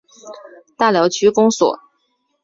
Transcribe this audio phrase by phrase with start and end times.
[0.77, 1.79] 大寮区公所